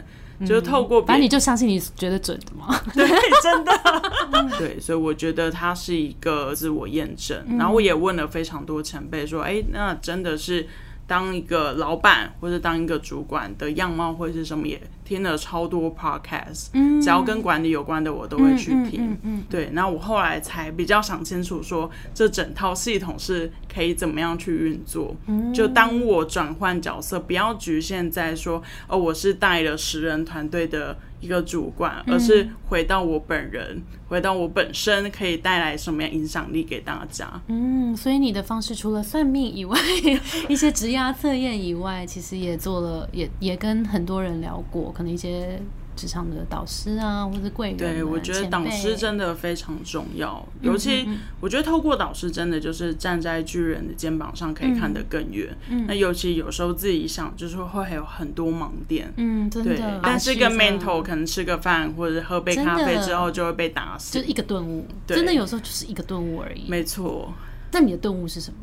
[0.46, 2.81] 就是透过，反正你就相信你觉得准的吗？
[2.94, 3.07] 对，
[3.42, 3.72] 真的。
[4.59, 7.44] 对，所以我觉得它是一个自我验证。
[7.59, 10.66] 然后我也问了非常多前辈说，哎，那真的是
[11.09, 14.68] 当一个老板或者当一个主管的样貌会是什么？
[14.68, 16.71] 也听了超多 podcast，
[17.03, 19.16] 只要跟管理有关的我都会去听。
[19.49, 25.16] 对，那我后来才比较想清楚，说这整套系统是可以怎么样去运作。
[25.55, 30.99] 就当我转换角色，不要局限在说，哦，我是带了十人团队的。
[31.21, 37.29] 一个主管，而是回到我本人，回到我本身，可以带来什么样影响力给大家？
[37.49, 39.79] 嗯，所以你的方式除了算命以外，
[40.49, 45.61] 一些职压测验以外，其实也做了，也也跟很多人聊过，可能一些。
[45.99, 50.47] 职场的导师啊，或者贵人，对我觉得导师真的非常重要。
[50.61, 51.09] 尤其
[51.41, 55.57] 我觉得透过导师，真的就是站在巨人的肩膀上，可以看得更远。
[55.89, 59.13] 那尤其有时候自己想，就是会还有很多盲点。
[59.17, 60.01] 嗯，真的。
[60.01, 64.87] 但是个 mental 可能吃个饭或者喝杯咖啡之后，就会被打死，就一个顿悟。
[65.05, 66.71] 真的有时候就是一个顿悟而已。
[66.71, 67.35] 没错。
[67.73, 68.57] 那你的顿悟是什么？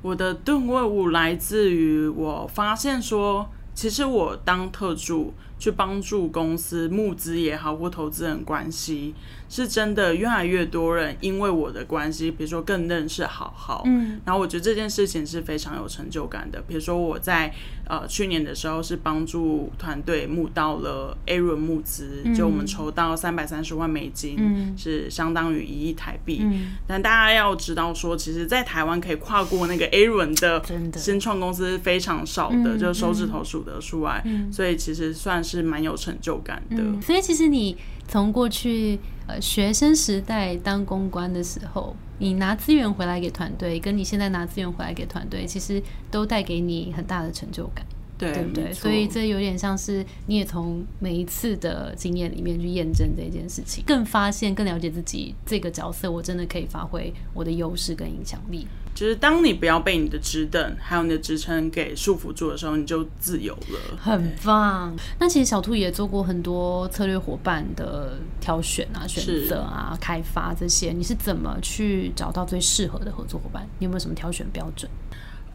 [0.00, 5.34] 我的顿悟来自于我发现说，其实我当特助。
[5.58, 9.14] 去帮助公司募资也好，或投资人关系。
[9.48, 16.62] 是真的，越来越多人因为我的关系，比如说更认识好好，嗯，然后我觉得这件事情是非常有成就感的。
[16.68, 17.52] 比如说我在
[17.86, 26.40] 呃去年的时候是帮助团队募到了 A 轮募资，就我们筹到三百三十万美金，嗯，是相当于一亿台币。
[26.42, 30.62] 嗯，但大家要知道说，其实，在台湾可以跨过那个 A 轮的
[30.94, 36.76] 新创公司非常少的，就手指头数得出来，所以其实算是蛮有成就感的。
[37.00, 37.74] 所以其实你。
[38.08, 47.84] 从过去呃学生时代当公关的时候，你拿资源回来给团队，跟你现在拿资源回来给团队，其实都带给你很大的成就感。
[48.18, 48.72] 对不对？
[48.72, 58.66] 所以这有点像是你也从每一次的经验里面去验证这件事情，更发现、更了解自己这个角色，我真的可以发挥我的优势跟影响力。
[58.94, 63.96] 就是当你不要被你的职等还有你的职称给束缚住的时候，你就自由了。
[63.96, 64.92] 很棒。
[65.20, 73.64] 那其实小兔也做过很多策略伙伴的挑选啊、选择啊、开发这些，你是怎么去找到最适合的合作伙伴？
[73.78, 74.90] 你有没有什么挑选标准？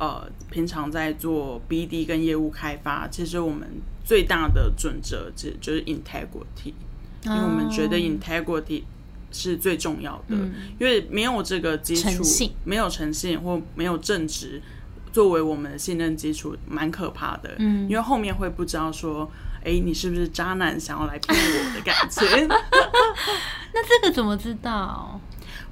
[0.04, 3.66] 呃，平常在做 BD 跟业务开发，其实我们
[4.04, 6.74] 最大的准则就就是 integrity，
[7.24, 8.84] 因为我们觉得 integrity
[9.32, 10.36] 是最重要的，
[10.78, 12.22] 因为没有这个基础，
[12.66, 14.62] 没有诚信或没有正直，
[15.14, 17.56] 作为我们的信任基础，蛮可怕的。
[17.60, 19.32] 嗯，因为后面会不知道说，
[19.64, 22.46] 哎，你是不是渣男，想要来骗我的感觉？
[23.74, 25.18] 那这个怎么知道？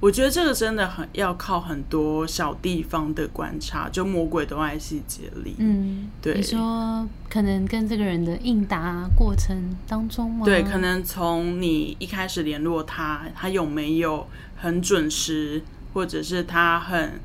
[0.02, 5.54] 我觉得这个真的很要靠很多小地方的观察，就魔鬼都爱细节里。
[5.58, 6.34] 嗯，对。
[6.34, 10.44] 你说可能跟这个人的应答过程当中吗？
[10.44, 15.62] 对，可能从你一开始联络他，他有没有很准时，
[15.94, 17.20] 或者是他很。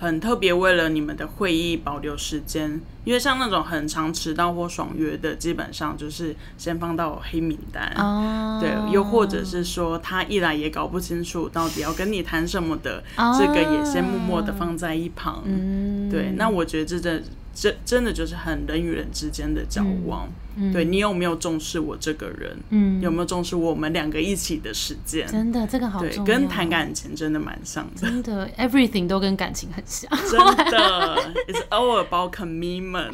[0.00, 7.92] 很特别，为了你们的会议保留时间，因为像那种很常迟到或爽约的，基本上就是先放到黑名单。
[7.98, 13.04] 哦，对，又或者是说他一来也搞不清楚到底要跟你谈什么的，
[13.38, 15.42] 这个也先默默的放在一旁。
[15.44, 17.22] 嗯，对，那我觉得这
[17.60, 20.26] 这这真的就是很人与人之间的交往。
[20.72, 22.54] 对你有没有重视我这个人？
[22.70, 25.26] 嗯，有没有重视我们两个一起的时间？
[25.26, 26.24] 真的，这个好重要。
[26.24, 28.00] 跟谈感情真的蛮像的。
[28.00, 30.10] 真的，everything 都跟感情很像。
[30.28, 30.38] 真
[30.70, 31.16] 的，
[31.48, 33.10] it's all about commitment。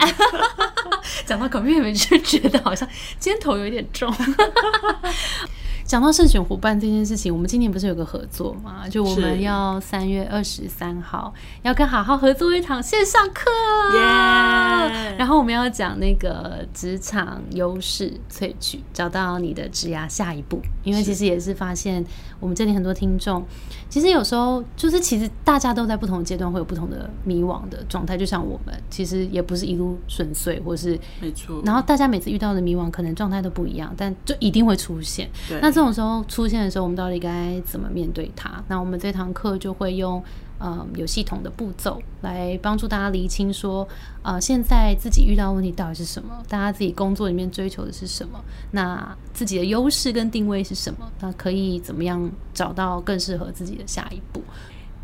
[1.25, 2.89] 讲到 commitment 就觉得好像
[3.21, 4.13] 肩头有点重。
[5.87, 8.88] 讲到慎选伙伴这件事情，我们今年不是有个合作吗？
[8.88, 11.33] 就我们要三月二十三号
[11.63, 13.48] 要跟好好合作一场线上课，
[15.17, 20.61] 然后我们要讲那个职场优势萃取，找到你的职涯下一步。
[20.83, 22.04] 因为其实也是发现
[22.40, 23.46] 我们这里很多听众，
[23.89, 31.63] 其实有时候就是其实大家都在不同的阶段会有不同的迷惘的状态，就像我们其实也不是一路顺遂，或是没错。
[31.65, 35.31] 然后大家每次遇到的迷惘可能状态都不一样，但就一定会出现。
[35.63, 38.63] 那这种时候出现的时候，我们到底该怎么面对它？
[38.69, 40.23] 那我们这堂课就会用
[40.61, 43.87] 嗯有系统的步骤来帮助大家厘清，说
[44.23, 46.42] 啊现在自己遇到问题到底是什么？
[46.48, 48.42] 大家自己工作里面追求的是什么？
[48.71, 51.11] 那自己的优势跟定位是什么？
[51.21, 54.42] 那可以怎么样找到更适合自己的下一步？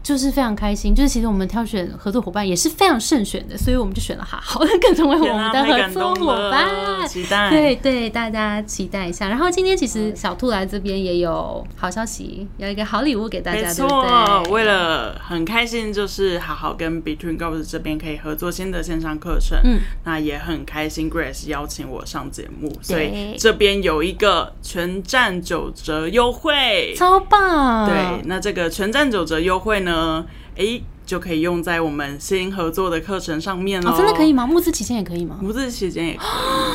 [0.02, 7.08] 就是非常开心，就是其实我们挑选合作伙伴也是非常慎选的，所以我们就选了好好更成为我们的合作伙伴。
[7.08, 9.28] 期待，对对，大家期待一下。
[9.28, 13.62] 然后今天其实小兔来这边也有好消息，有一个好礼物给大家。
[13.62, 19.58] 没错，为了很开心，就是好好跟 Between Girls 这边可以合作新的线上课程。
[19.64, 27.88] 嗯，那也很开心，Grace 邀请我上节目，所以这边有一个全站九折优惠，超棒。
[27.88, 29.91] 对，那这个全站九折优惠呢？
[29.92, 30.24] 呢，
[30.56, 33.94] 哎，就可以用在我们新合作的课程上面了。
[33.96, 34.46] 真的可以吗？
[34.46, 35.36] 募资期间也可以吗？
[35.42, 36.24] 募资期间也可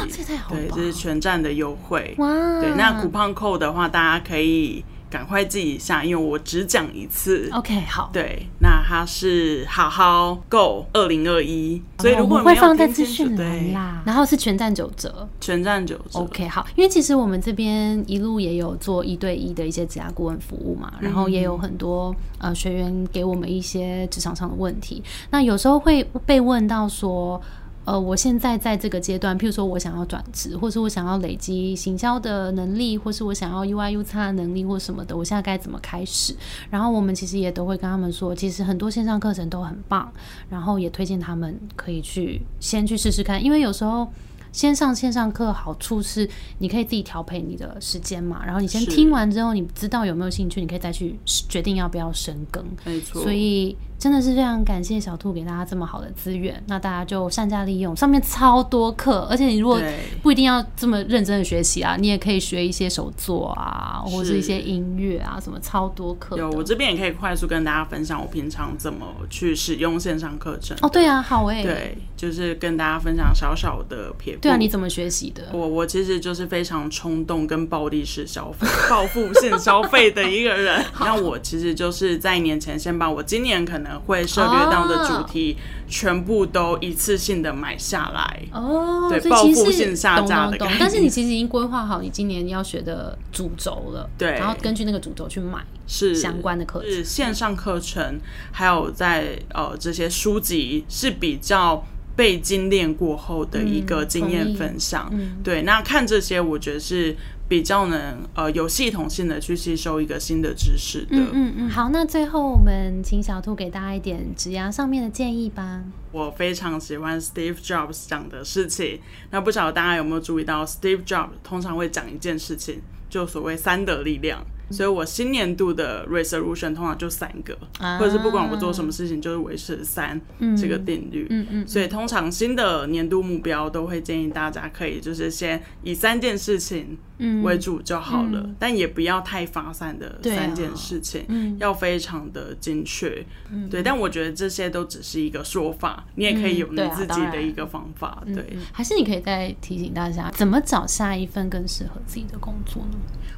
[0.05, 0.59] 以， 这太好了。
[0.59, 2.13] 对，这是全站的优惠。
[2.20, 2.28] 哇，
[2.61, 4.86] 对，那 coupon code 的话，大家可以。
[5.10, 7.49] 赶快记一下，因为我只讲一次。
[7.53, 8.10] OK，好。
[8.12, 14.01] 对，那它是好好 Go 二零二一，所以如果会放在资讯栏啦。
[14.05, 16.20] 然后是全站九折，全站九折。
[16.20, 16.66] OK，好。
[16.76, 25.03] 因为其实我们这边一路也有做一对一的一些职涯顾问服务嘛，然后也有很多呃学员给我们一些职场上的问题。
[25.30, 27.41] 那有时候会被问到说。
[27.88, 36.35] 呃，我现在在这个阶段，譬如说我想要转职，或是我想要累积行销的能力，或是我想要 UI、UX 的能力，或什么的，我现在该怎么开始？
[36.69, 40.11] 然后我们其实也都会跟他们说，其实很多线上课程都很棒，
[40.49, 44.05] 然后也推荐他们可以去先去试试看，因为有时候。
[44.53, 46.27] 先上线上课好处是
[46.57, 52.65] 你可以自己调配你的时间嘛，然后你先听完之后，你知道有没有兴趣，你可以再去决定要不要深耕。
[52.83, 57.95] 没错，所以真的是非常感谢小兔给大家这么好的资源，那大家就善加利用。
[57.95, 59.81] 上面超多课，而且你如果
[60.21, 66.37] 不一定要这么认真的学习啊，你也可以学一些手作啊，或者是一些音乐啊，什么超多课。
[66.37, 70.77] 有，我这边也可以快速跟大家分享我平常怎么去使用线上课程。
[70.81, 71.63] 哦，对啊，好诶。
[71.63, 74.37] 对，就是跟大家分享小小的撇。
[74.37, 75.49] 对啊，你怎么学习的？
[75.53, 80.85] 我我其实就是非常冲动跟暴力式消费、报复性消费的一个人。
[81.01, 85.57] 那我其实就是在年前先把我今年可能会涉猎到的主题
[85.88, 88.43] 全部都一次性的买下来。
[88.51, 90.57] 哦，对，报复性下架的。
[90.79, 98.19] 但是你其实已经规划好你今年要学的主轴了，对，然后根据那个主轴去买是相关的课程，是线上课程，
[98.51, 101.85] 还有在呃这些书籍是比较。
[102.17, 105.07] 被精炼过后的一个经验分享，
[105.43, 107.15] 对，那看这些，我觉得是
[107.47, 111.17] 比较能呃有系统性的去吸收一个新的知识的。
[111.17, 111.69] 嗯嗯嗯。
[111.69, 115.81] 好，那最后我们请小兔给大家一点职涯上面的建议吧。
[116.11, 118.99] 我非常喜欢 Steve Jobs 讲的事情，
[119.31, 124.43] 那不晓得大家有没有注意到，Steve Jobs 通常会讲一件事情，就所谓三的力量。
[124.70, 130.20] 所以我新年度的 resolution 通常就三个，啊或者是不管我做什么事情，就是维持三
[130.57, 131.28] 这个定律。
[131.30, 143.26] 嗯嗯，所以通常新的年度目标都会建议大家可以就是先以三件事情嗯为主就好了，但也不要太发散的三件事情，嗯要非常的精确。
[143.70, 148.24] 对，但我觉得这些都只是一个说法，你也可以有你自己的一个方法。
[148.26, 152.97] 对，嗯还是你可以再提醒大家，怎么找下一份更适合自己的工作呢？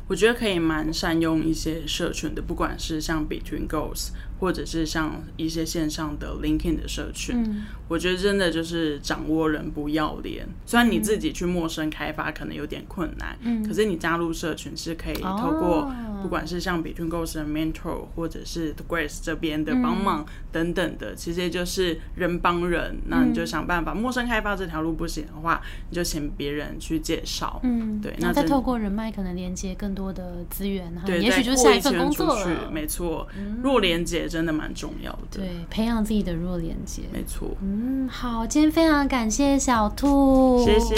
[0.09, 4.09] 我觉得可以蛮善用一些社群的，不管是像 Between Goals，
[4.39, 7.35] 或者是像一些线上的 LinkedIn 的社群。
[7.43, 10.47] 嗯我觉得真的就是掌握人不要脸。
[10.63, 22.99] 虽然你自己去陌生开发可能有点困难，嗯可是你加入社群是可以哦透过不管是像 Between Goals 的 Mentor，或者是 The Grace 这边的帮忙等等的，其实就是人帮人。
[23.07, 25.59] 那你就想办法，陌生开发这条路不行的话，
[25.89, 27.59] 你就请别人去介绍。
[27.63, 32.69] 嗯，对那再透过人脉，可能连接更多的资源，哈，对，也许就是下一份工作出去了。
[32.69, 33.27] 没错，
[33.63, 35.19] 弱连接真的蛮重要的。
[35.31, 37.01] 对，培养自己的弱连接。
[37.11, 40.95] 没错，嗯，好，今天非常感谢小兔，谢谢，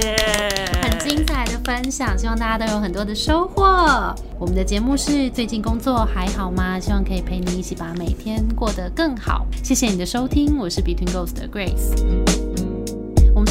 [0.83, 3.63] 很精彩的分享，希望大家都有很多的收获。
[4.37, 6.79] 我们的节目是最近工作还好吗？
[6.79, 9.47] 希望可以陪你一起把每天过得更好。
[9.63, 12.50] 谢谢你的收听，我是 Between Ghost 的 Grace。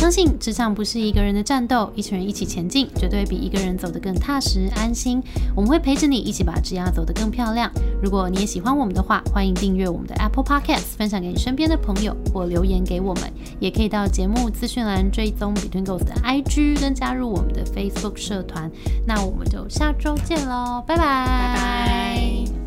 [0.01, 5.22] 相信职场不是一个人的战斗，一群人一起前进，绝对比一个人走得更踏实安心。
[5.55, 7.70] 我们会陪着你一起把职涯走得更漂亮。
[8.03, 13.30] 如果你也喜欢我们的话，欢迎订阅我们的 Apple Podcast，分享给你身边的朋友，或留言给我们。
[13.61, 18.70] 也可以到节目资讯栏追踪 Between Ghost 的 IG，跟加入我们的 Facebook 社团。
[19.07, 22.59] 那我们就下周见喽，拜，拜拜拜。